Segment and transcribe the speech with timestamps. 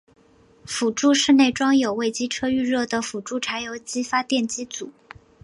[0.65, 4.89] 辅助室内装有为机车预热的辅助柴油机发电机组。